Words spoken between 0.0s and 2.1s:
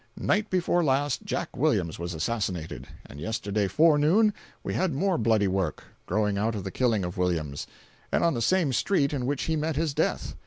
Night before last Jack Williams